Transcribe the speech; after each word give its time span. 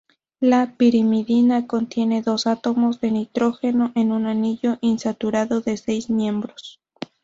La 0.39 0.73
pirimidina, 0.77 1.67
contiene 1.67 2.23
dos 2.23 2.47
átomos 2.47 3.01
de 3.01 3.11
nitrógeno 3.11 3.91
en 3.93 4.11
un 4.11 4.25
anillo 4.25 4.79
insaturado 4.81 5.61
de 5.61 5.77
seis 5.77 6.09
miembros. 6.09 6.81